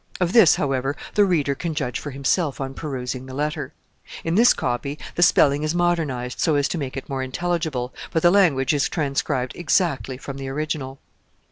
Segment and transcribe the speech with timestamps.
[0.19, 3.71] Of this, however, the reader can judge for himself on perusing the letter.
[4.23, 8.23] In this copy the spelling is modernized so as to make it more intelligible, but
[8.23, 10.97] the language is transcribed exactly from the original.